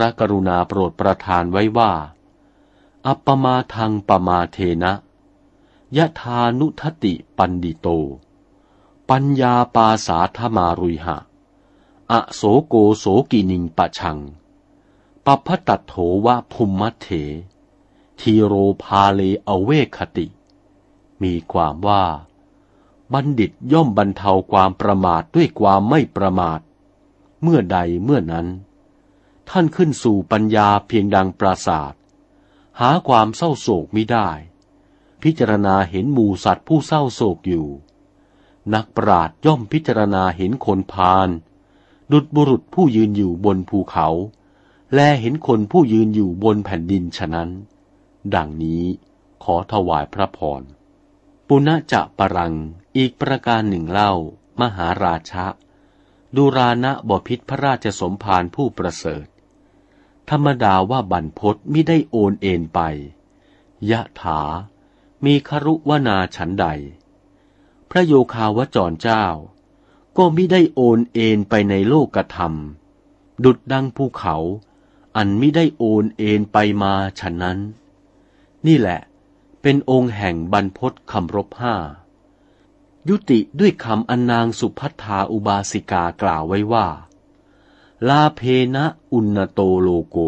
[0.00, 1.92] พระกรุณาโปรดประทานไว้ว่า
[3.06, 4.92] ปมาทัง อัปปมาเทนะ
[5.96, 7.88] ยะทานุทติปัณฑิโต
[9.08, 11.16] ปัญญาปาสาทมารุยหะ
[12.10, 14.18] อโสโกโสกินิงปะชัง
[15.26, 15.94] ปัพพตัฏโฐ
[16.24, 17.08] วะภุมมัฏเฐ
[18.20, 20.26] ธีโรพาเลอเวกขติ
[21.22, 22.04] มีความว่า
[23.12, 26.60] บัณฑิตย่อมบรรเทาความประมาทด้วยความไม่ประมาท
[27.42, 28.46] เมื่อใดเมื่อนั้น
[29.50, 32.00] ท่านขึ้นสู่ปัญญาเพียงดังปราศาสตร์
[32.80, 34.28] หาความเศร้าโศกมิได้
[35.22, 37.68] พิจารณาเห็นหมูสัตว์ผู้เศร้าโศกอยู่
[38.74, 41.28] นักปราดย่อมพิจารณาเห็นคนพาล
[42.12, 44.08] ดุดบุรุษผู้ยืนอยู่บนภูเขา
[44.94, 47.50] แลเห็นคนผู้ยืนอยู่บนแผ่นดินฉะนั้น
[48.34, 48.84] ดังนี้
[49.44, 50.62] ขอถวายพระพร
[51.48, 52.54] ปุณจะปรัง
[52.96, 54.12] อีกประการหนึ่งเล่า
[54.60, 55.46] มหาราชะ
[56.36, 59.26] ดูรานะบพิษพระราชสมภารผู้ประเสริฐ
[60.30, 62.80] ธรรมดาว่าบัรพศมิได้โอนเอ็นไป
[63.90, 64.40] ยะถา
[65.24, 66.66] มีครุวนาฉันใด
[67.90, 69.24] พระโยคาวจรเจ้า
[70.16, 72.54] ก็มิได้โอนเอ็นไปในโลกธรรม
[73.44, 74.36] ดุดดังภูเขา
[75.16, 77.58] อันมิได้โอนเอ็นไปมาฉะนั้น
[78.66, 79.00] นี่แหละ
[79.62, 81.74] เป็นองค์แห่งบรรพศคำรบห้า
[83.08, 86.86] ยุติด้วยคำอนนางสุพัทธาอุบาสิกากล่าวไว้ว่า
[88.08, 88.40] ลาเพ
[88.74, 90.18] นะอุณโตโลโก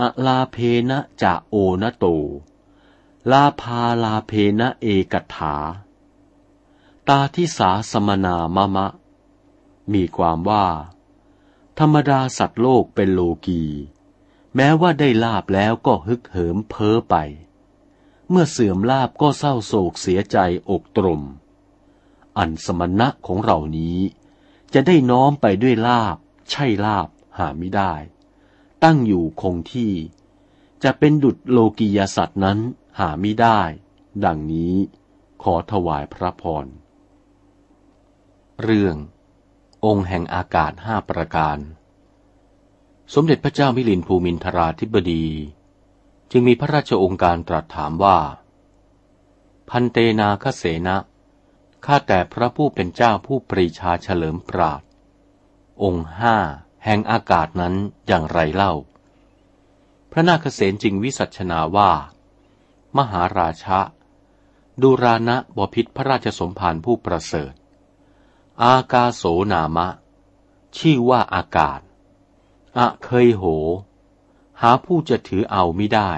[0.00, 0.56] อะลาเพ
[0.88, 2.06] นะจะโอนโต
[3.30, 5.56] ลาพาลาเพนะเอกถา
[7.08, 8.86] ตาทิสาสมนามะมะ
[9.92, 10.66] มีความว่า
[11.78, 13.62] ธรรมดาสัตว์โลกเป็นโลกี
[14.54, 17.14] แม้ว่าได้ลาบแล้วก็ฮึกเหิมเพ้อไป
[18.28, 20.38] เมื่อเสื่อมลาบก็เศร้าโศกเสียใจ
[20.70, 21.22] อกตรม
[22.38, 23.98] อันสมณะของเรานี้
[24.74, 26.16] จะได้น้อมไปด้วยลาบ
[26.50, 27.94] ใช่ลาบหาไม่ได้
[28.84, 29.92] ตั้งอยู่คงที่
[30.84, 32.58] จะเป็นดุจโลกียสัตว์นั้น
[32.98, 33.60] หาไม่ได้
[34.24, 34.74] ดังนี้
[35.42, 36.66] ขอถวายพระพร
[38.62, 38.96] เรื่อง
[39.84, 41.58] องค์แห่งอากาศห้าประการ
[43.14, 45.26] สมเด็จพระเจ้ามิลินภูมินทราธิบดี
[46.30, 48.18] จึงมีพระราชองค์การตรัสถามว่า
[49.68, 50.96] พันเตนาคเสนะ
[51.84, 54.82] ข้าแต่พระผู้เป็นเจ้าผู้ปรีชาเฉลิมปราด
[55.82, 56.36] องค์ห้า
[56.84, 57.74] แห่งอากาศนั้น
[58.06, 58.74] อย่างไรเล่า
[60.10, 61.90] พระนาคเษนจึงวิสัชนาว่า
[62.96, 63.80] มหาราชะ
[64.82, 67.52] ดูรานะบพิษพระราชสมภารผู้ประเสริฐ
[68.62, 69.88] อากาโสนามะ
[70.76, 71.80] ชื่อว่าอากาศ
[72.78, 73.44] อะเคยโห
[74.60, 76.12] หาผู้จะถือเอาไม่ได้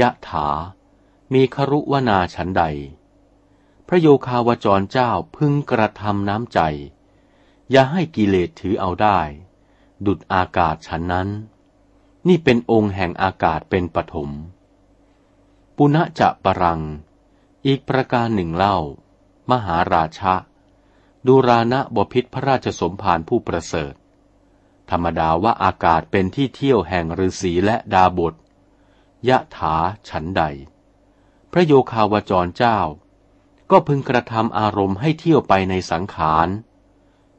[0.00, 0.48] ยะถา
[1.32, 2.64] มีครุวนาฉันใด
[3.88, 6.60] พระโยคาวจรเจ้าพึงกระทำน้ำใจ
[7.70, 9.20] อย่าให้กิเลสถือเอาได้
[10.06, 11.28] ดุดอากาศฉันนั้น
[12.28, 14.30] นี่เป็นองค์แห่งอากาศเป็นปฐม
[15.76, 16.80] ปุณะจะปรัง
[17.66, 18.76] อีกประการหนึ่งเล่า
[19.50, 20.34] มหาราชะ
[21.26, 23.94] ดูรานะบพิษพระราชสมภารผู้ประเสริฐ
[24.90, 28.34] ธรรมดาว่าอากาศเป็นที่เที่ยวแห่งฤาษีและดาบท
[29.28, 29.74] ยะถา
[30.08, 30.42] ฉันใด
[31.52, 32.78] พระโยคาวจรเจ้า
[33.70, 36.48] ก็พึงกระทำอารมณ์ให้เที่ยวไปในสังขาร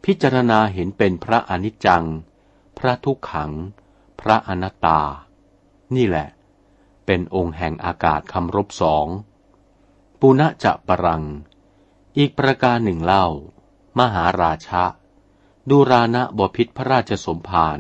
[0.06, 2.06] พิจารณาเห็นเป็นพระอนิจจัง
[2.78, 3.52] พระทุกขัง
[4.22, 5.02] พระอนัตตา
[5.96, 6.28] นี่แหละ
[7.06, 9.08] เป็นองค์แห่งอากาศคำรบสอง
[10.20, 11.24] ปุณะจะปรัง
[12.18, 13.26] อีกประการหนึ่งเล่า
[14.00, 14.84] มหาราชะ
[15.70, 17.80] ดูรานะบพิษพระราชสมภาร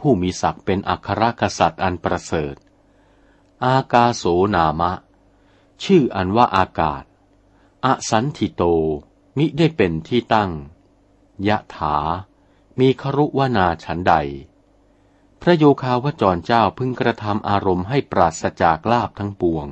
[0.00, 2.54] ผู้มีศักดิ์เป็นอัครกษัตริย์อันประเสริฐ
[3.64, 4.92] อากาโสนามะ
[5.84, 7.04] ชื่ออันว่าอากาศ
[7.84, 8.62] อสันติโต
[9.36, 10.50] มิได้เป็นที่ตั้ง
[11.48, 11.96] ยะถา
[12.80, 14.14] มีครุวนาฉันใด
[15.40, 19.66] พระโยคาวจรเจ้าพึงกระทำอารมณ์ให้ปราศจากลาบทั้งปวง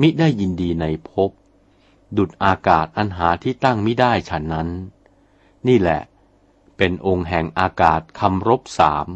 [0.00, 1.30] มิได้ยินดีในภพ
[2.16, 4.68] ดุดอากาศอันหาที่ตั้งม่ได้ฉันนั้น
[5.66, 6.00] นี่แหละ
[6.76, 9.08] เป็นองค์แห่งอากาศคำรบสาม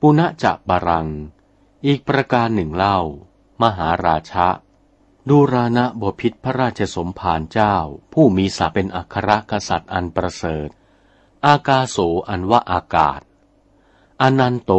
[0.00, 1.08] ปุณจะบารัง
[1.86, 2.98] อีกประการหนึ่งเล่า
[3.62, 4.48] มหาราชะ
[5.30, 7.76] ดูรานะบพิษพระราชสมภารเจ้า
[8.12, 10.68] ผู้มีสาเป็นอัครกษัตริย์อันประเสริฐ
[11.46, 13.20] อากาโสอันว่าอากาศ
[14.22, 14.72] อนันโต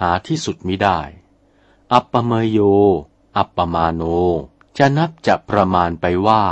[0.00, 1.00] หาที่สุดมิได้
[1.92, 2.58] อัปปเมโย
[3.36, 4.02] อัปปมาโน
[4.78, 6.44] จะนับจะประมาณไปว่า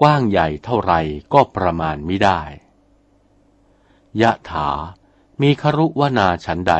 [0.00, 0.92] กว้างใหญ่เท่าไร
[1.32, 2.40] ก็ประมาณม่ได้
[4.20, 4.68] ยะถา
[5.40, 6.74] มีครุวนาฉันใด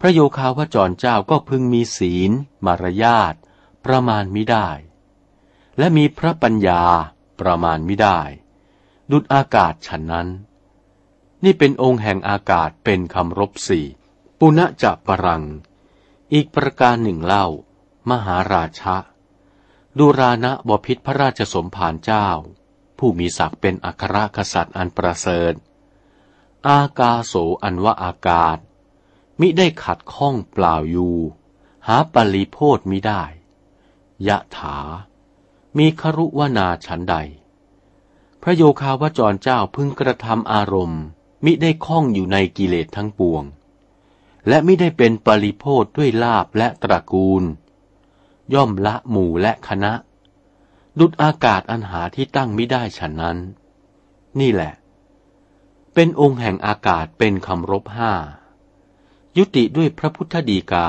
[0.00, 2.30] พระโยคาวจรเจ้าก็พึงมีศีล
[2.64, 3.34] มารยาท
[3.84, 4.68] ประมาณมิได้
[5.78, 6.82] และมีพระปัญญา
[7.40, 8.20] ประมาณมิได้
[9.10, 10.28] ดุดอากาศฉันนั้น
[11.44, 13.86] นี่เป็นองค์แห่งอากาศเป็นคำรบสี่
[14.38, 15.42] ปุณจะปรัง
[16.32, 17.46] อีกประการหนึ่งเล่า
[18.10, 18.96] มหาราชะ
[19.98, 22.28] ดูรานะบพิษพระราชสมภารเจ้า
[22.98, 25.54] ผู้มีศักดิ์เป็นอัครกษัตริย์อันประเสริฐ
[26.68, 28.58] อากาโสอันว่าอากาศ
[29.40, 31.16] มิได้ขัดข้องเปล่าอยู่
[31.86, 33.22] หาปริโพธมิได้
[34.28, 34.78] ยะถา
[35.78, 37.16] มีครุวนาฉันใด
[38.42, 41.02] พระโยคาวจรเจ้าพึงกระทำอารมณ์
[41.44, 43.44] มิได้ข้องอยู่ในกิเลสทั้งปวง
[44.48, 47.44] และมิได้เป็นปริโพธด้วยลาบและตระกูล
[48.54, 49.92] ย่อมละหมู่และคณะ
[50.98, 53.38] ดุดอากาศอันหาที่ตั้งไม่ได้ฉันนั้น
[54.40, 54.72] นี่แหละ
[55.94, 58.12] เป็นองค์แห่งอากาศเป็นคำรบห้า
[59.36, 60.88] ยุติด้วยพระพุทธดีกา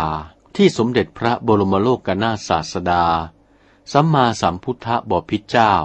[0.55, 3.05] ที่สมเด็จพระบรมโลกกนาศาสดา
[3.91, 5.75] สัมมาสัมพุทธบพิจเจ้า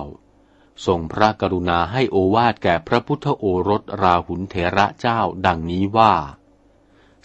[0.86, 6.12] ทรงพระกรุณาให้โอวาทแก่พระพุทธโอรสราหุลเถระเจ้าดังนี้ว่า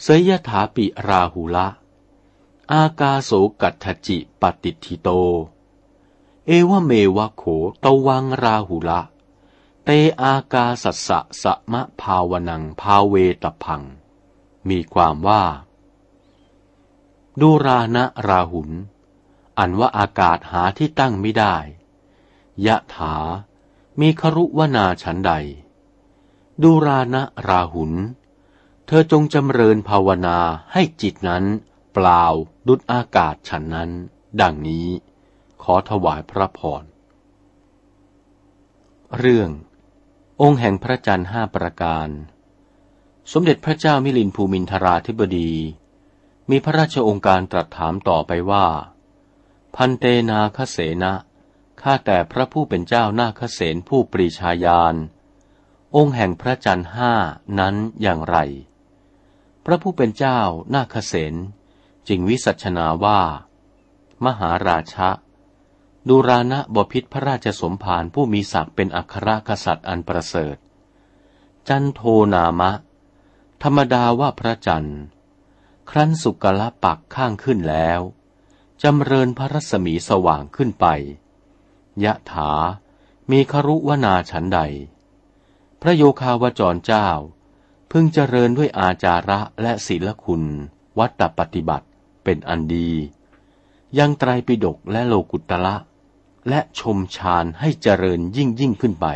[0.01, 1.67] เสยถาปิราหุละ
[2.71, 5.09] อากาโสกัตถจิปติทิโต
[6.47, 7.43] เอวเมวะโข
[7.83, 9.01] ตวังราหุละ
[9.85, 9.89] เต
[10.21, 13.81] อากาสัสสะสะมะภาวนังภาเวตพัง
[14.69, 15.43] มีความว่า
[17.39, 18.69] ดูรานะราหุล
[19.59, 21.55] อันว่าอากาศหาที่ตั้งไม่ได้
[22.65, 23.15] ยะถา
[23.99, 25.33] มีครุวนาฉันใด
[26.63, 27.93] ดูรานะราหุล
[28.85, 30.37] เธอจงจำเริญภาวนา
[30.73, 31.43] ให้จิตนั้น
[31.93, 32.25] เปล่า
[32.67, 33.89] ดุดอากาศฉันนั้น
[34.41, 34.87] ดังนี้
[35.63, 36.83] ขอถวายพระพร
[39.17, 39.49] เรื่อง
[40.41, 42.09] องค์แห่งพระจันทร์ห้าประการ
[43.31, 45.51] สมเด็จพระเจ้ามิลินภูมินทราธิบดี
[46.49, 48.67] มีพระราชองค์การตรัสถามต่อไปว่า
[49.75, 51.13] พันเตนาคเสนะ
[51.81, 54.95] ข้าแต่พระผู้เป็นเจ้านาคเสนผู้ปรีชาญาณ
[55.95, 57.13] องค์แห่งพระจันทร์ห้า
[57.59, 58.37] นั้นอย่างไร
[59.65, 60.39] พระผู้เป็นเจ้า
[60.73, 61.35] นาคเสน
[62.07, 63.21] จึงวิสัชนาว่า
[64.25, 65.09] มหาราชะ
[66.07, 70.55] ดูรานะบพิษพระราชสมภารผู้มีศักดิ์เป็นอัครกษัตริย์อันประเสริฐ
[71.67, 72.01] จันโท
[72.33, 72.71] นามะ
[73.63, 75.01] ธรรมดาว่าพระจันทร์
[75.91, 78.01] ครั้นสุกละปักข้างขึ้นแล้ว
[78.83, 80.85] จำเริญพระรัศมีสว่างขึ้นไป
[82.03, 82.51] ยะถา
[83.31, 84.59] มีครุวนาฉันใด
[85.81, 87.07] พระโยคาวจรเจ้า
[87.91, 90.43] พึงเจริญด้วยอาจาระและศีลคุณ
[90.99, 91.87] วัตตปฏิบัติ
[92.23, 92.89] เป็นอันดี
[93.97, 95.75] ยังไตรปิฎกและโลกุตละ
[96.49, 99.07] และชมฌานให้เจริญยิ่งยิ่งขึ้นไป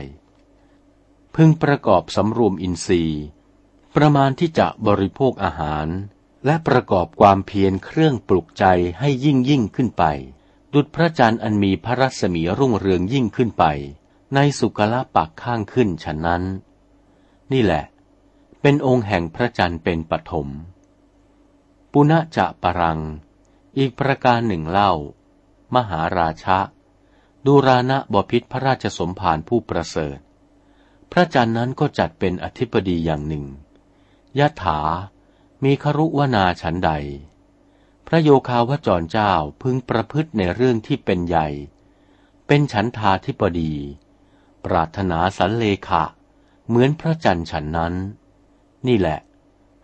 [1.35, 3.23] พึงประกอบสำรวมอินทรีย์
[3.95, 5.89] ประมาณที่จะบริโภคอาหาร
[6.45, 8.65] และประกอบความเพียรเครื่องปลุกใจ
[8.99, 10.03] ให้ยิ่งยิ่งขึ้นไป
[10.73, 13.65] ดุจพระจันทร์อันมีพระรัศมีรุ่งเรืองยิ่งขึ้นไป
[14.33, 16.43] ในสุกละปักข้างขึ้นฉะนั้น
[17.51, 17.83] นี่แหละ
[18.61, 20.47] เป็นองค์แห่งพระจันทร์เป็นปฐม
[21.91, 22.99] ปุณจะปรัง
[23.77, 24.91] อีกประการหนึ่งเล่า
[25.75, 26.59] มหาราชะ
[27.45, 30.17] ดูรานะบพิษพระราชสมภารผู้ประเสริฐ
[31.11, 33.45] พระจันทร์นั้นก็จัดเป็นอธิบดีอย่างหนึ่ง
[34.39, 34.79] ยะถา
[35.65, 36.91] มีครุวนาฉันใด
[38.07, 41.47] พระโยคาวจรเจ้าพึงประพฤติในเรื่องที่เป็นใหญ่
[42.47, 43.73] เป็นฉันทาธิบดี
[44.65, 46.03] ปรารถนาสันเลขะ
[46.67, 47.93] เหมือนพระจันทร์ฉันนั้น
[48.87, 49.19] นี่แหละ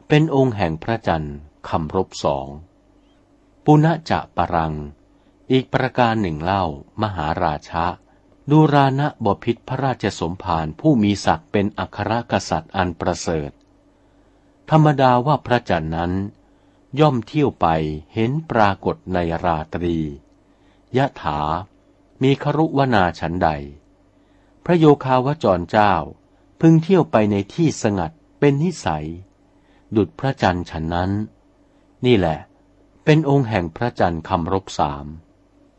[0.07, 1.35] เป็นองค์แห่งพระจันทร์
[1.69, 2.47] คำรบสอง
[3.65, 4.73] ปุณจะปรัง
[5.51, 6.63] อีกประการหนึ่งเล่า
[7.01, 7.85] มหาราชะ
[8.49, 13.51] ดูรานะบพิษพระราชสมภารผู้มีศักดิ์เป็นอัครกษัตริย์อันประเสริฐ
[14.73, 16.11] ธรรมดาว่าพระจันทร์นั้น
[16.99, 17.67] ย่อมเที่ยวไป
[18.13, 19.97] เห็นปรากฏในราตรี
[20.97, 21.39] ยะถา
[22.23, 23.49] มีครุวนาฉันใด
[24.65, 25.93] พระโยคาวจรเจ้า
[26.59, 29.07] พึงเที่ยวไปในที่สงัดเป็นนิสัย
[29.95, 31.11] ดุดพระจันทร์ฉันนั้น
[32.05, 32.39] นี่แหละ
[33.05, 35.05] เป็นองค์แห่งพระจันทร์คำรบสาม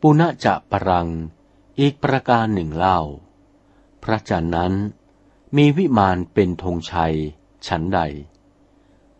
[0.01, 1.07] ปุณจะปรัง
[1.79, 2.99] อีกประการหนึ่งเล่า
[4.03, 4.73] พระจันทร์นั้น
[5.57, 7.15] มีวิมานเป็นธงชัย
[7.67, 8.01] ฉันใด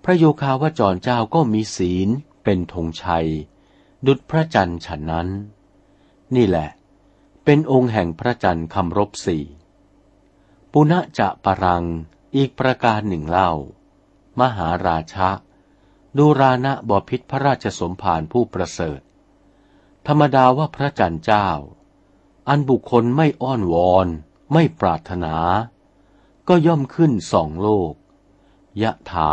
[0.04, 2.10] พระโยคาวจรเจ้าก็มีศีล
[2.44, 3.28] เป็นธงชัย
[4.06, 5.30] ดุจพระจันทร์ฉันนั้น
[6.36, 6.70] นี่แหละ
[7.44, 9.44] เป็นองค์แห่งพระจันทร์คำรบสี่
[10.72, 11.84] ปุณจะปรัง
[12.36, 13.52] อีกประการหนึ่งเล่า
[14.40, 15.30] มหาราชะ
[16.18, 19.00] ดูรานะบพิษพระราชสมภารผู้ประเสริฐ
[20.08, 21.50] ธรรมดาว่าพระจันทร์เจ้า
[22.50, 24.08] อันบุคคลไม่อ้อนวอน
[24.54, 25.36] ไม่ปรารถนา
[26.48, 27.94] ก็ย่อมขึ้นสองโลก
[28.82, 29.32] ยะถา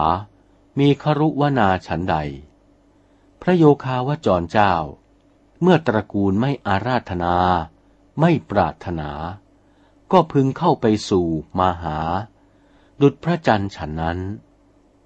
[0.78, 2.16] มีครุวนาฉันใด
[3.42, 4.74] พระโยคาวจรเจ้า
[5.62, 7.34] เมื่อตระกูลไม่อาราธนา
[8.20, 9.10] ไม่ปรารถนา
[10.12, 11.98] ก็พึงเข้าไปสู่มาหา
[13.00, 14.18] ดุดพระจันทร์ฉันนั้น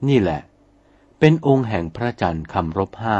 [0.08, 0.42] นี่แหละ
[1.18, 3.18] เป็นองค์แห่งพระจันทร์คำรบห้า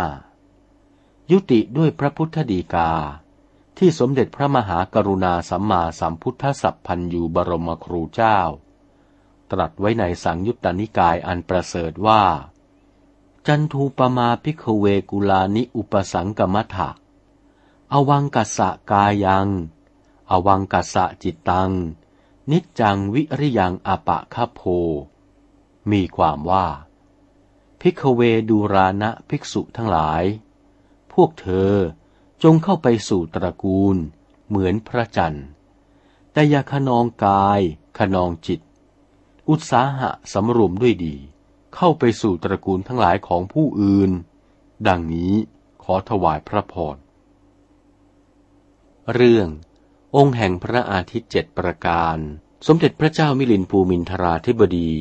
[1.31, 2.91] ยุติด้วยพระพุทธดีกา
[3.79, 8.41] ที่สมเด็จพระมหากรุณาสัมมาสัมพุทธสัพพันยูบรมครูเจ้า
[9.51, 12.23] ตรัสไว้ในสังยุตตนิกายอันประเสริฐว่า
[13.47, 16.91] จันทูปมาพิกเวกุลานิอุปสังกมัฏฐะ
[17.93, 19.49] อวังกัสสะกายัง
[20.31, 21.71] อวังกัสสะจิตตัง
[22.51, 24.61] นิจจังวิริยังอปะคโพ
[25.91, 26.67] มีความว่า
[27.81, 30.25] พิกเวดูรานะภิกษุทั้งหลาย
[31.13, 31.73] พวกเธอ
[32.43, 33.97] จงเข้าไปสู่ตระกูล
[34.49, 35.47] เหมือนพระจันทร์
[36.33, 37.61] แต่อย่าขนองกาย
[37.99, 38.61] ขนองจิต
[39.49, 41.17] อุตสาหะสำรวมด้วยดี
[41.75, 44.11] เข้าไปสู่ตระกูลทั้งหลายของผู้อื่น
[44.89, 45.33] ดังนี้
[45.83, 46.97] ขอถวายพระพร
[49.13, 49.49] เรื่อง
[50.17, 52.19] องค์แห่งพระอาทิตย์เจ็ดประการ
[52.67, 54.93] สมเด็จพระเจ้ามิลินภูมินทราธิบดี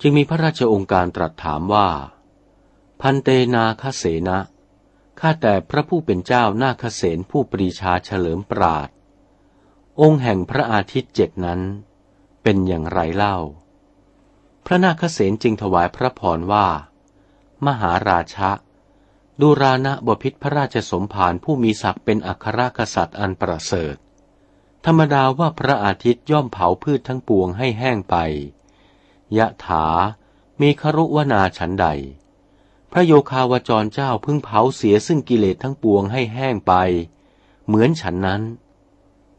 [0.00, 1.88] จึงมีพระราชองค์การตรัสถามว่า
[3.00, 4.38] พันเตนาคเสนะ
[5.20, 8.88] ข้าแต่พระผู้เป็นเจ้านาคเสนผู้ปรีชาเฉลิมปราด
[10.00, 11.60] องค์แห่งพระอาทิตย์เจ็ดนั้น
[12.44, 13.36] เป็นอย่างไรเล่า
[14.66, 16.66] พระนาคเสนจึงถวายพระพรว่า
[17.66, 18.50] มหาราชะ
[19.40, 23.96] ดูรานะบพิษพระราชสมภารผู้มีศักดิ์เป็นอัครกษัตริย์อันประเสริฐ
[24.84, 28.16] ธรรมดาว่าพระอาทิตย์ย่อมเผาพืชทั้งปวงให้แห้งไป
[29.38, 29.86] ยะถา
[30.60, 31.86] มีครุวนาฉันใด
[32.92, 36.72] พระโยคาวจรเจ้าพึ่งเผาเสียซึ่งกิเลสทั้งปวงให้แห้งไป
[37.66, 38.42] เหมือนฉันนั้น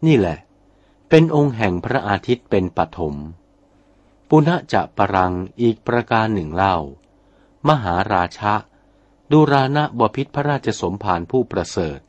[0.05, 0.37] นี่แหละ
[1.17, 3.15] เป็นองค์แห่งพระอาทิตย์เป็นปฐม
[4.29, 6.77] ปุณะจะปรังอีกประการหนึ่งเล่า
[7.67, 8.53] มหาราชะ
[9.31, 11.99] ดูรานะบพิษพระราชสมภารผู้ประเสริฐ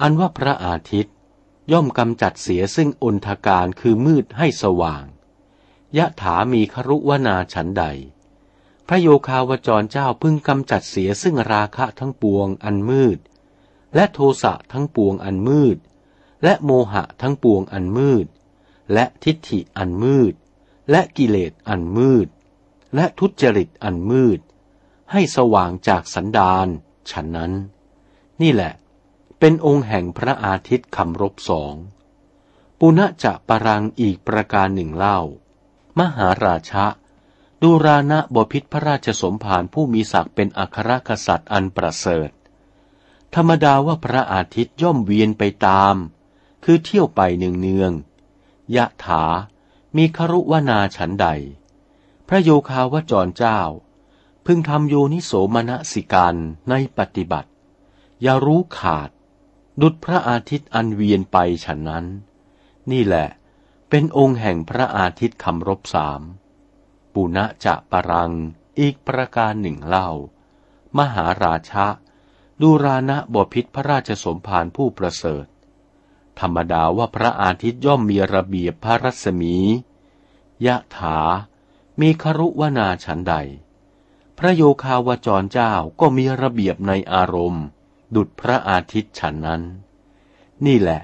[0.00, 1.14] อันว่าพระอาทิตย์
[1.72, 5.04] ย่อมกำจัดเสียซึ่งอนทการคือมืดให้สว่าง
[5.96, 7.84] ยะถามีครุวนาฉันใด
[8.88, 13.18] พระโยคาวจรเจ้าพึ่งกำจัดเสียซึ่งราคะทั้งปวงอันมืด
[13.94, 15.78] และโทสะทั้งปวงอันมืด
[16.44, 18.26] และโมหะทั้งปวงอันมืด
[18.92, 20.34] และทิฏฐิอันมืด
[20.90, 22.28] และกิเลสอันมืด
[22.94, 24.40] และทุจริตอันมืด
[25.12, 26.66] ให้สว่างจากสันดาน
[27.10, 27.52] ฉันนั้น
[28.42, 28.72] นี่แหละ
[29.38, 31.74] เป็นองค์แห่งพระอาทิตย์คำรบสอง
[32.78, 35.18] ปุณะจะปรังอีกประการหนึ่งเล่า
[35.98, 36.86] มหาราชะ
[37.62, 42.30] ดูรานะบพิษพระราชสมภารผู้มีศักดิ์เป็นอัครกษัตริย์อันประเสริฐ
[43.34, 45.94] ธรรมดาว่าพระอาทิตย์ย่อมเวียนไปตาม
[46.64, 47.92] คือเที่ยวไปเนืองเนือง
[48.76, 49.24] ยะถา
[49.96, 51.26] มีครุวนาฉันใด
[52.28, 53.60] พระโยคาวจรเจ้า
[54.46, 56.34] พึงทำโยนิโสมนสิการ
[56.70, 57.50] ในปฏิบัติ
[58.22, 59.10] อย่ารู้ขาด
[59.80, 62.06] ดุดพระอาทิตย์อันเวียนไปฉันนั้น
[62.90, 63.28] นี่แหละ
[63.88, 66.22] เป็นองค์แห่งพระอาทิตย์คำรบสาม
[67.14, 68.32] ปุณะจะปรัง
[68.80, 70.08] อีกประการหนึ่งเล่า
[70.98, 71.86] มหาราชะ
[72.60, 75.46] ดูรานะบพิษพระราชสมภารผู้ประเสริฐ
[76.40, 79.56] ธรรมดาว่าพระอาทิตย์ย่อมมีระเบียบพระรัศมี
[80.66, 81.18] ยะถา
[82.00, 83.34] มีครุวนาฉันใด
[84.38, 87.64] พระโยคาวจรเจ้าก็มีระเบียบในอารมณ์
[88.14, 89.62] ดุดพระอาทิตย์ฉันนั้น
[90.66, 91.02] นี่แหละ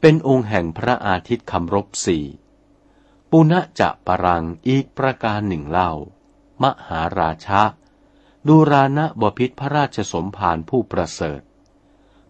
[0.00, 2.24] เป็นองค์แห่งพระอาทิตย์คำรบสี่
[3.30, 5.90] ปุณะจะปรังอีกประการหนึ่งเล่า
[6.62, 7.62] มหาราชะ
[8.46, 11.40] ดูรานะบพิษพระราชสมภารผู้ประเสริฐ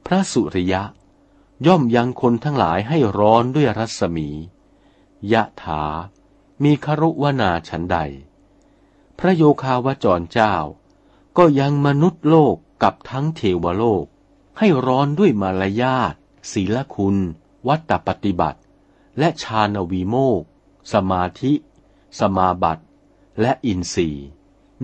[0.06, 0.82] พระสุริยะ
[1.66, 4.28] ย่อมยังคนทั้งหลายให้ร้อนด้วยรัศมี
[5.32, 5.82] ยะถา
[6.62, 7.98] มีครุวนาฉันใด
[9.18, 10.54] พระโยคาวจรเจ้า
[11.38, 14.04] ก็ยังมนุษย์โลกกับทั้งเทวโลก
[14.58, 16.14] ให้ร้อนด้วยมารยาท
[16.52, 17.16] ศีลคุณ
[17.68, 18.60] วัตตปฏิบัติ
[19.18, 20.42] และชาณวีโมก
[20.92, 21.52] สมาธิ
[22.20, 22.84] สมาบัติ
[23.40, 24.26] และอินทรีย์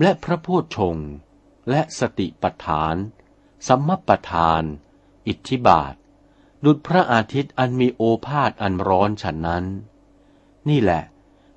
[0.01, 0.97] และพระโพชฌง
[1.69, 2.95] และสติปัฏฐาน
[3.67, 4.63] สัมมปทาน
[5.27, 5.93] อิทธิบาท
[6.65, 9.65] ดุจพระอาทิตย์อันมีโอภาษอันร้อนฉันนั้น
[10.69, 11.03] นี่แหละ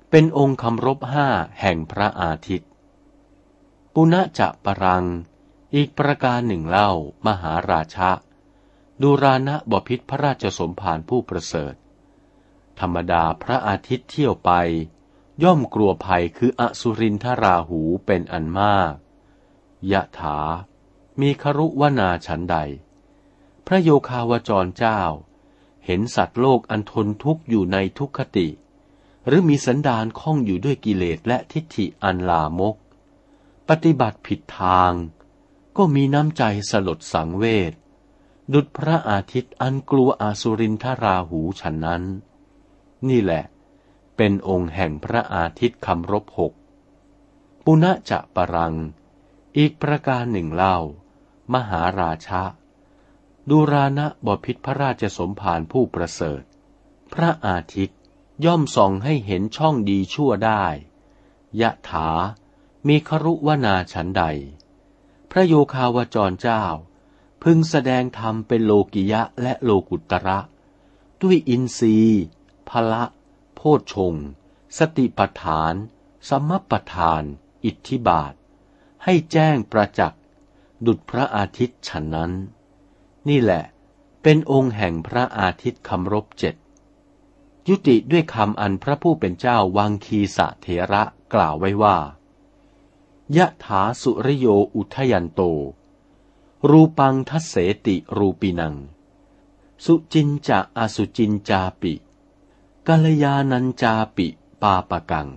[0.09, 1.27] เป็นองค์คำรบห้า
[1.61, 2.69] แห่งพระอาทิตย์
[3.93, 5.05] ปุณจะปรัง
[5.75, 6.89] อีกประการหนึ่งเล่า
[7.25, 8.11] มหาราชะ
[9.01, 11.73] ดูรานะบพิษพระราชสมภารผู้ประเสริฐ
[12.79, 14.51] ธรรมดาพระอาทิตย์เที่ยวไป
[15.43, 18.93] ย่อมกลัวภัยคืออสุรินทราหูเป็นอันมาก
[19.91, 20.39] ยะถา
[21.21, 22.57] มีครุวนาฉันใด
[23.67, 25.01] พระโยคาวจรเจ้า
[25.85, 28.47] เห็นสัตว์โลกอันทนทุกข์อยู่ในทุกขติ
[29.27, 32.75] หรือมีสันดานคล้องอยู่ด้วยกิเลสและทิฏฐิอันลามก
[33.69, 34.93] ปฏิบัติผิดทาง
[35.77, 37.73] ก็มีน้ำใจสลดสังเวช
[38.53, 42.03] ดุจพระอาทิตย์อันกลัวอาสุรินทราหูฉันนั้น
[43.07, 43.43] นี่แหละ
[44.17, 46.53] เป็นองค์แห่งพระอาทิตย์คำรบหก
[47.63, 48.75] ปุณะจะปรัง
[49.57, 50.77] อีกประการหนึ่งเล่า
[51.53, 52.43] มหาราชะ
[53.49, 56.41] ดูรานะบพิษพระราชสมภารผู้ประเสริฐ
[57.13, 57.99] พระอาทิตย์
[58.45, 60.65] ย่อมส่องให้เห็นช่องดีชั่วได้
[61.61, 62.09] ยะถา
[62.87, 64.23] มีครุวนาฉันใด
[65.31, 66.63] พระโยคาวจรเจ้า
[67.43, 70.39] พึงแสดงธรรมเป็นโลกิยะและโลกุตระ
[71.21, 72.23] ด้วยอินทรีย์
[72.69, 73.03] พละ
[73.55, 74.15] โพชฌง
[74.77, 75.73] สติปฐาน
[76.29, 77.23] สมปัฏฐาน
[77.65, 78.33] อิทธิบาท
[79.03, 80.21] ให้แจ้งประจักษ์
[80.85, 82.33] ดุจพระอาทิตย์ฉันนั้น
[83.29, 83.63] นี่แหละ
[84.23, 86.55] เป็นองค์แห่งพระอาทิตย์คำรบเจ็ด
[87.67, 91.03] ยุติด้วยคำอันพระผู้เป็นเจ้าวังคีสะเถระ
[91.33, 91.97] กล่าวไว้ว่า
[93.37, 95.41] ยะถาสุริโยอุทยันโต
[96.69, 97.55] รูปังทัสเส
[97.85, 98.75] ติรูปินัง
[99.85, 101.93] สุจินจะอสุจินจาปิ
[102.87, 104.27] กัลยานันจาปิ
[104.61, 105.29] ปาปกัง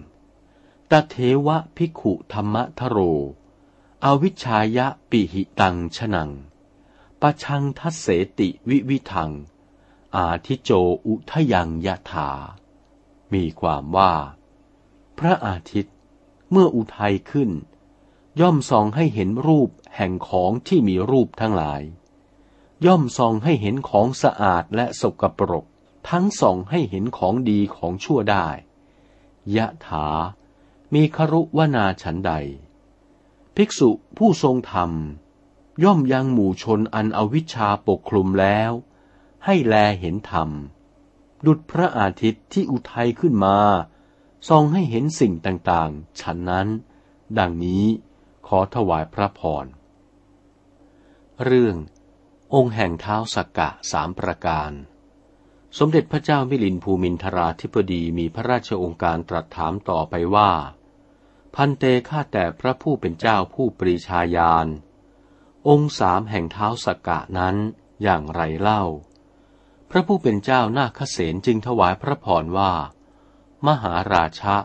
[0.91, 1.15] ตเท
[1.47, 2.99] วะภิขุธรรมทโร
[4.05, 6.31] อวิชายะปิหิตังชนัง
[7.23, 8.07] ปะชังทัสเส
[8.39, 9.31] ติวิวิทัง
[10.17, 10.71] อาทิโจ
[11.07, 12.31] อุทยังยะถา
[13.33, 14.13] มีความว่า
[15.19, 15.97] พระอาทิตย์
[16.51, 17.51] เมื่ออุทัยขึ้น
[18.41, 21.83] ย่อมส่องให้เห็นรูปแห่งของที่มีรูปทั้งหลาย
[22.87, 25.65] ย่อมส่องให้เห็นของสะอาดและสกปรก
[26.11, 28.47] ทั้งส่องให้เห็นของดีของชั่วได้
[29.57, 30.07] ยะถา
[30.95, 32.33] มีครุวนาฉันใด
[33.55, 34.91] ภิกษุผู้ทรงธรรม
[35.83, 38.73] ย่อมยังหมู่ชนอันอวิชชาปกคลุมแล้ว
[39.45, 40.51] ให้แลเห็นธรรม
[41.47, 43.59] ดุจพระอาทิตย์ที่อุทัยขึ้นมา
[44.49, 46.69] ส่องให้เห็นสิ่งต่างๆ ฉันนั้น
[47.39, 47.85] ดังนี้
[48.47, 49.67] ขอถวายพระพร
[51.45, 51.77] เรื่อง
[52.55, 54.73] องค์แห่งเท้าสักกะสามประการ
[55.79, 60.51] สมเด็จพระเจ้ามิลินภูมินทราธิปดีมีพระราชองค์การตรัสถามต่อไปว่า
[61.55, 64.67] พันเตข้าแต่พระผู้เป็นเจ้าผู้ปรีชาญาณ
[65.69, 67.57] องค์สามแห่งเท้าสกกะนั้น
[68.03, 68.85] อย่างไรเล่า
[69.91, 72.73] พระผู้เป็นเจ้านาคเสนจึงถวายพระพรว่า
[73.67, 74.57] มหาราชะ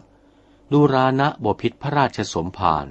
[0.72, 2.88] ดูรานะบพิษพระราชสมภาร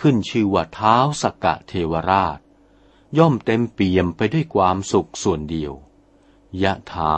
[0.00, 2.38] ขึ้นชื่อว่าเท้าสกกะเทวราช
[3.18, 5.72] ย่อมเต็มเปี่ยมไปด้วยความสุขส่วนเดียว
[6.62, 7.14] ยะถา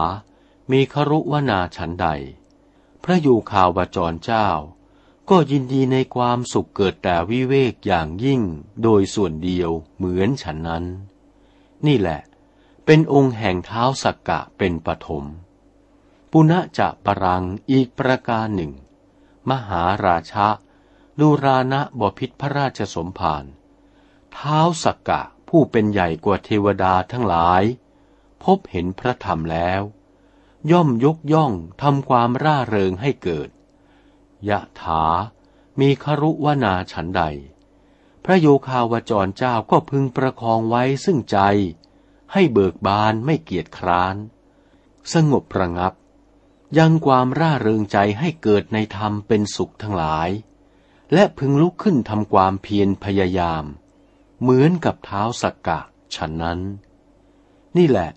[0.70, 2.06] มีครุวนาฉันใด
[3.04, 4.48] พระยูคาวจรเจ้า
[5.30, 8.42] ก็ยินดีในความสุขเกิดแต่วิเวกอย่างยิ่ง
[8.82, 10.84] โดยส่วนเดียวเหมือนฉันนั้น
[11.86, 12.20] นี่แหละ
[12.84, 15.24] เป็นองค์แห่งเท้าสักกะเป็นปฐม
[16.30, 18.72] ปุณะจะปรังอีกประการหนึ่ง
[19.50, 20.48] มหาราชะ
[21.20, 23.44] ดูรานะบพิษพระราชสมภาร
[24.32, 27.62] เท้าสักกะผู้เป็นใหญ่กว่าเทวดาทั้งหลาย
[28.44, 29.82] พบเห็นพระธรรมแล้ว
[30.70, 33.50] ย่อมยกย่องทำความร่าเริงให้เกิด
[34.48, 35.04] ยะถา
[35.80, 37.22] มีครุวนาฉันใด
[38.24, 41.38] พระโยคาวจรเจ้าก็พึงประคองไว้ซึ่งใจ
[42.32, 44.16] ให้เบิกบานไม่เกียจคร้าน
[45.12, 45.94] สงบระงับ
[46.78, 50.30] ยังความร่าเริงใจให้เกิดในธรรมเป็นสุขทั้งหลาย
[51.12, 53.64] และพึงลุกขึ้นทำความเพียรพยายาม
[54.40, 55.80] เหมือนกับเท้าสักกะ
[56.14, 56.60] ฉันนั้น
[57.76, 58.10] นี่แหละ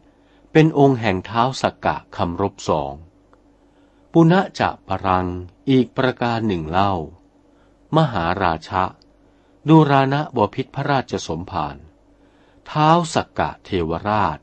[0.51, 2.93] เป็นองค์แห่งเท้าสักกะคำรบสอง
[4.15, 5.27] ปุณะจะปรัง
[5.69, 6.93] อีกประการหนึ่งเล่า
[7.95, 8.83] มหาราชะ
[9.67, 11.77] ดูรานะบพิษพระราชสมภาร
[12.65, 14.39] เท้าสักกะเทวราช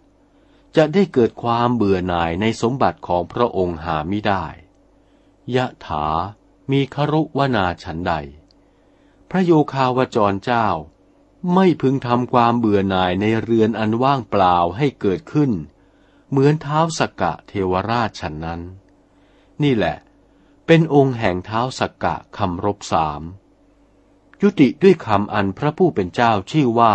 [0.76, 4.44] จะได้เกิดความเบื่อหน่ายในสมบัติของพระองค์หาไม่ได้
[5.56, 6.06] ยะถา
[6.70, 8.12] มีครุวนาฉันใด
[9.30, 10.68] พระโยคาวจรเจ้า
[11.54, 15.50] ไม่พึงทำความเบื่อหน่ายในเรือนอันว่างเปล่าให้เกิดขึ้น
[16.30, 18.62] เหมือนเท้าสักกะเทวราชฉันนั้น
[19.62, 19.96] นี่แหละ
[20.66, 23.22] เป็นองค์แห่งเท้าสักกะคำรบสาม
[24.42, 26.94] ยุติด้วยคำอันพระผู้เป็นเจ้าชื่อว่า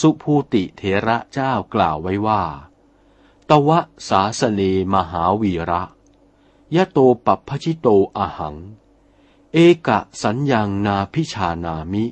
[0.00, 2.42] สุภูติเถระเจ้ากล่าวไว้ว่า
[3.48, 4.60] ตวะสาสเน
[4.94, 5.82] มหาวีระ
[6.76, 8.56] ยะโตปัพชิโตอหัง
[9.52, 12.04] เอกะสัญญังนาพิชานามิ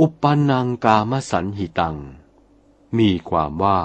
[0.00, 1.96] อุปนังกามสันหิตัง
[2.98, 3.80] มีความว่า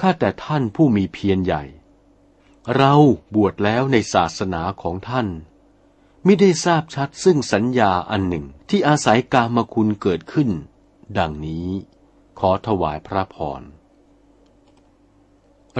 [0.00, 1.62] ข้าแต่ท่านผู้มีเพียรใหญ่
[2.72, 2.94] เรา
[3.34, 5.28] บวชแล้วในศาสนาของท่าน
[6.24, 10.50] ไม่ได้ทราบชัดซึ่งสัญญาอันหนึ่งที่อาศัยกามคุณเกิดขึ้น
[11.18, 11.68] ดังนี้
[12.38, 13.62] ขอถวายพระพร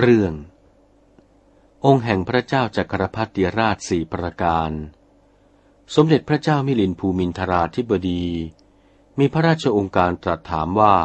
[0.01, 0.33] เรื่อง
[1.85, 4.71] องค์แห่งพระเจ้าจักรพรรดิราชสี่ประการ
[5.95, 8.25] สมเด็จพระเจ้ามิลินภูมินทราธิบดี
[9.19, 10.97] มีพระราชองค์การตรัสถามว่า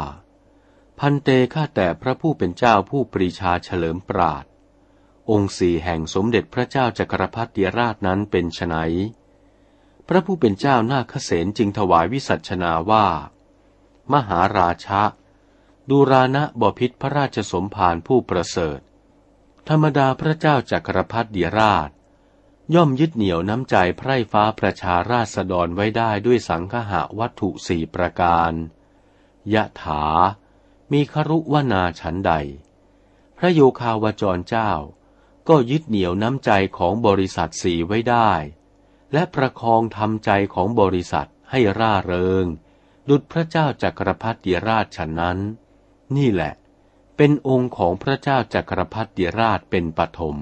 [0.98, 4.44] พันเตข้าแต่พระผู้เป็นเจ้าผู้ปรีชาเฉลิมปราด
[5.30, 8.76] องค์สี่แห่งสมเด็จพระเจ้าจักรพรรดิราชนั้นเป็นไฉน
[10.08, 13.06] พระผู้เป็นเจ้านาคเษนจึงถวายวิสัชนาว่า
[14.12, 15.02] มหาราชะ
[15.90, 18.80] ดูรานะบพิษพระราชสมภารผู้ประเสริฐ
[19.68, 21.90] ธรรมดาพระเจ้าจักรพรรดิราช
[22.74, 28.52] ย่อมยึดเหนี่ยวน้ำใจไพร่ฟ้าประชาราษฎรไว้ได้ด้วยสังฆะวัตถุสี่ประการ
[29.54, 30.04] ยะถา
[30.92, 32.32] มีครุวนาฉันใด
[33.38, 34.72] พระโยคาวจรเจ้า
[35.50, 38.30] ก็ยึดเหนี่ยวน้ำใจของบริษัทสี่ไว้ได้
[39.12, 42.44] และประคองทำใจของบริษัทให้ร่าเริง
[43.08, 45.38] ดุจพระเจ้าจักรพรรดิราชฉนั้น
[46.16, 46.52] นี่แหละ
[47.16, 50.36] เป็นองค์ของพระเจ้าจักรพรรดิราชเป็นปฐม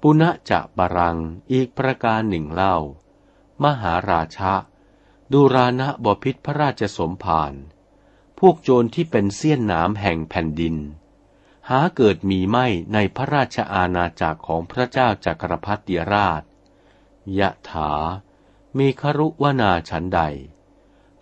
[0.00, 1.18] ปุณจะบารัง
[1.52, 2.76] อีกประการหนึ่งเล่า
[3.64, 4.54] มหาราชะ
[5.32, 7.54] ดูรานะบพิษพระราชสมภาร
[8.38, 10.76] พวกโจรที่เป็นเสี้ยนน้ำแห่งแผ่นดิน
[11.72, 16.42] หาเกิดมีไม่ในพระราชอาณาจักรของพระเจ้าจักรพรรดิราช
[17.38, 17.92] ยะถา
[18.78, 20.20] มีครุวนาฉันใด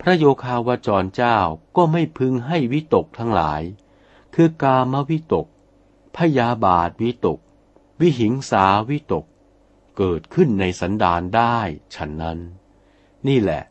[0.00, 1.38] พระโยคาวจรเจ้า
[1.76, 3.62] ก็ไม่พึงให้วิตกทั้งหลาย
[4.34, 5.46] คือกามวิตก
[6.16, 7.38] พยาบาทวิตก
[8.00, 9.24] วิหิงสาวิตก
[9.96, 11.58] เกิดขึ้นในสันดานได้
[11.94, 12.38] ฉันนั้น
[13.26, 13.62] นี่แหละ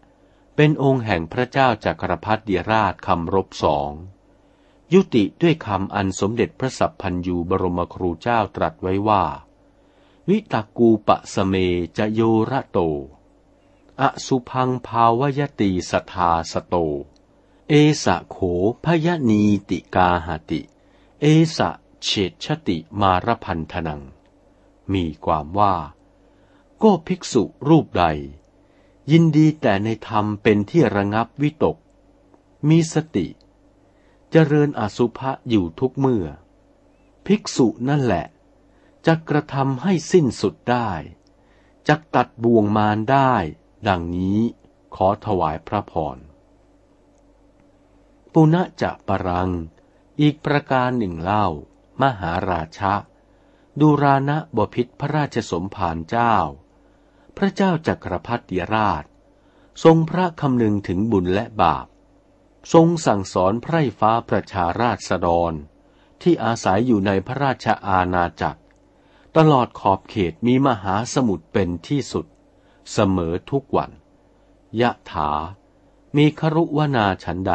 [0.55, 3.91] เป็นองค์แห่งพระเจ้าจักรพรรดิราชคำรบสอง
[4.93, 9.23] ยุติด้วยคำอันสมเด็จพระสัพพันยูบรมครูเจ้าตรัสไว้ว่า
[10.29, 11.53] วิตากูปะสเม
[11.97, 12.21] จะโย
[12.51, 12.79] ระโต
[14.01, 16.75] อสุพังภาวยตีสทาสโต
[17.69, 17.73] เอ
[18.03, 18.37] สะโข
[18.83, 20.61] พยนีติกาหติ
[21.21, 21.25] เอ
[21.57, 21.69] สะ
[22.03, 24.01] เฉดชติมารพันธนัง
[24.93, 25.75] มีความว่า
[26.83, 28.03] ก็ภิกษุรูปใด
[29.11, 31.77] ยินดีแต่ในธรรมเป็นที่ระงับวิตก
[32.67, 33.27] มีสติ
[34.31, 36.27] เจริญอสุภะอยู่ทุกเมื่อ
[37.25, 38.25] ภิกษุนั่นแหละ
[39.05, 40.89] จะกระทำให้สิ้นสุดได้
[41.87, 43.33] จะตัดบ่วงมารได้
[43.87, 44.39] ดังนี้
[44.95, 46.17] ขอถวายพระพร
[48.33, 49.49] ปุณะจะปรัง
[50.21, 51.47] อีกประการหนึ่งเล่า
[52.01, 52.93] มหาราชะ
[53.79, 56.35] ดูรานะบพิษพระราชสมภารเจ้า
[57.37, 59.03] พระเจ้าจักรพรรดิราช
[59.83, 61.87] ทรงพระคำนึงถึงบุญและบาป
[62.73, 65.53] ทรงสั่งสอนไพร่ฟ้าประชาราชดร
[66.21, 68.61] ที่อาศัยอยู่ในพระราชอาณาจักร
[69.37, 72.25] ตลอดขอบเขตมีมหาสมุทรเป็นที่สุด
[72.93, 73.91] เสมอทุกวัน
[74.81, 75.31] ยะถา
[76.17, 77.53] มีครุวนาฉันใด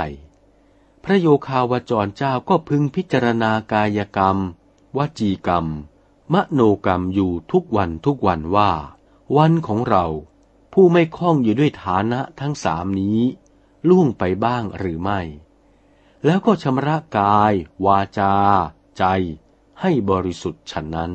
[1.05, 4.37] พระโยคาวจรเจ้าก็พึงพิจารณากายกรรม
[4.96, 5.66] วจีกรรม
[6.33, 8.70] มโนกรรมอยู่ทุกวันทุกวันว่า
[9.37, 10.07] วันของเรา
[10.72, 13.20] ผู้ไม่คล้องอยู่ด้วยฐานะทั้งสามนี้
[13.88, 15.21] ล่วงไปบ้างหรือไม่
[16.25, 17.53] แล้วก็ชำระกาย
[17.87, 18.35] วาจา
[18.99, 19.05] ใจ
[19.81, 21.12] ให้บริสุทธิ์ฉันนั้น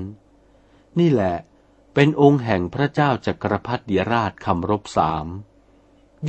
[0.99, 1.37] นี่แหละ
[1.93, 5.27] เป็นองค์แห่งพระเจ้าจักรพรรดิราชคำรบสาม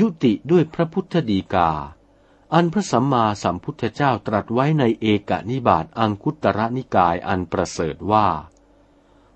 [0.01, 1.71] ยุติด้วยพระพุทธดีกา
[2.55, 8.29] อันพระสัมมาสัมพุทธเจ้าตรัสไว้ในเอกนิบาตอังคุตระนิกายอันประเสริฐว่า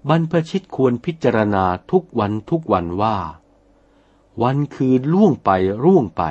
[0.09, 3.17] บรรพชิตควรพิจารณาทุกวันทุกวันว่า
[4.43, 5.51] วันคืนล่วงไป
[5.85, 6.23] ร่วงไป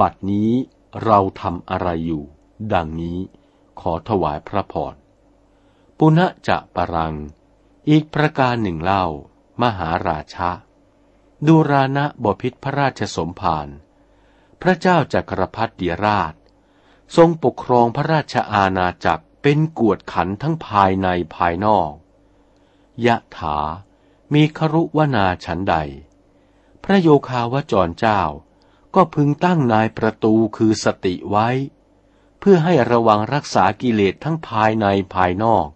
[0.00, 0.50] บัดนี้
[1.04, 2.24] เราทำอะไรอยู่
[2.72, 3.18] ดังนี้
[3.80, 4.94] ขอถวายพระพร
[5.98, 7.14] ปุณะจะปรัง
[7.88, 9.04] อีกประการหนึ่งเล่า
[9.62, 10.50] มหาราชะ
[11.46, 13.68] ดูรานะบพิษพระราชสมภาร
[14.62, 16.34] พระเจ้าจักรพรรดิราช
[17.16, 21.92] ทรงปกครองพระราชอาณาจักรเป็นกวดขันทั้งภายในภายนอก
[23.06, 23.58] ยะถา
[24.34, 25.76] มีครุวนาฉันใด
[26.84, 28.22] พระโยคาวจรเจ้า
[28.94, 31.48] ก็พึงตั้งนายประตูคือสติไว้
[32.38, 35.68] เพื่อให้ระวังรักษากิเลสทั้งภายในภายนอก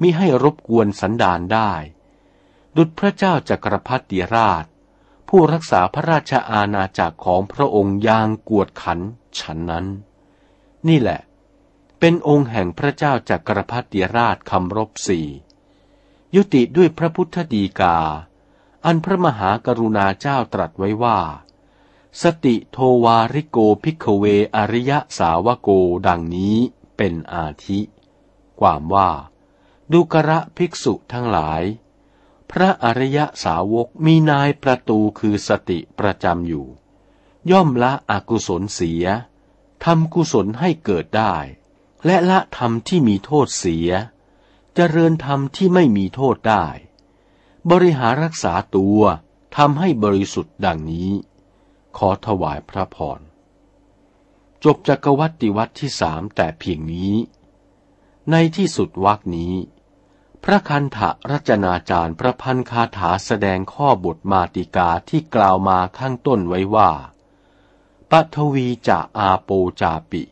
[0.00, 1.72] มิให้รบกวนสันดานได้
[2.76, 4.64] ดุจพระเจ้าจักรพรรดิราช
[5.28, 9.00] ผู้รักษาพระราชอาณาจักรของพระองค์ยางกวดขัน
[9.38, 9.86] ฉันนั้น
[10.88, 11.20] นี่แหละ
[11.98, 15.26] เป็นองค์แห่งพระเจ้าจักรพรรดิราชคำรบสี่
[16.34, 17.98] ยุติด้วยพระพุทธดีกา
[18.84, 21.18] อันพระมหากรุณาเจ้าตรัสไว้ว่า
[22.22, 24.24] สติโทวาริโก ภิกขเว
[24.56, 25.68] อริยสาวโก
[26.06, 26.56] ดังนี้
[26.96, 27.80] เป็นอาทิ
[28.60, 29.10] ความว่า
[29.92, 31.62] ดูกรภิกษุทั้งหลาย
[32.50, 36.66] พระอริยสาวกมีนายประตูคือสติประจำอยู่
[37.50, 39.04] ย่อมละอกุศลเสีย
[39.84, 41.34] ทำกุศลให้เกิดได้
[42.04, 43.90] และละธรรมที่มีโทษเสีย
[44.74, 46.66] เจริญธรรมที่ไม่มีโทษได้
[47.70, 49.00] บริหารรักษาตัว
[49.56, 51.10] ทำให้บริสุทธิ์ดังนี้
[51.98, 53.20] ขอถวายพระพร
[54.64, 57.14] จบจักรวัติวัตที่สามแต่เพียงนี้
[58.30, 59.54] ในที่สุดวักนี้
[60.44, 66.90] พระคันธะรัจนาจารย์ประพันธ์คาถาแสดงข้อบทมาติกาที่กล่าวมาข้างต้นไว้ว่า
[68.10, 70.22] ปัทวีจะอาโปจาปิ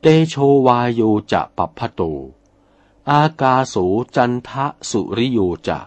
[0.00, 0.34] เตโช
[0.66, 2.00] วายโยจะปัพพโต
[3.10, 3.76] อากาโส
[4.16, 5.80] จันทะสุริโยจะ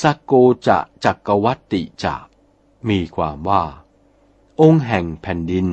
[0.00, 0.32] สกโก
[0.66, 2.14] จะจักกวัตติจะ
[2.88, 3.64] มีความว่า
[4.60, 5.66] องค์แห่งแผ่นดิน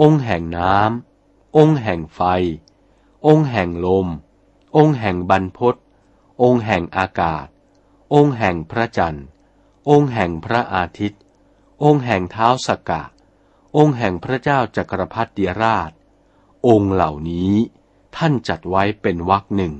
[0.00, 2.20] องค์แห่งน้ำ องค์แห่งไฟ
[3.26, 4.06] องค์แห่งลม
[4.76, 5.74] องค์แห่งบรรพศ
[6.42, 7.46] องค์แห่งอากาศ
[8.14, 9.26] องค์แห่งพระจันทร์
[9.90, 11.20] องค์แห่งพระอาทิตย์
[11.84, 13.02] องค์แห่งเท้าสกะ
[13.76, 15.92] องค์แห่งพระเจ้าจักรพรรดิราช
[16.68, 17.52] องค์เหล่านี้
[18.16, 19.74] ท่านจัดไว้เป็นวรรคหนึ่ง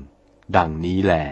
[0.55, 1.25] ดังนี้แหละ